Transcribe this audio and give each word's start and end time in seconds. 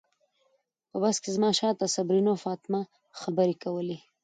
په 0.89 0.97
بس 1.03 1.15
کې 1.23 1.29
زما 1.35 1.49
شاته 1.59 1.85
صبرینا 1.95 2.29
او 2.33 2.41
فاطمه 2.45 2.81
خبرې 3.21 3.55
کولې. 3.63 3.97